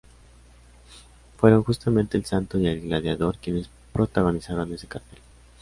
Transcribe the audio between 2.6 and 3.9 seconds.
El Gladiador quienes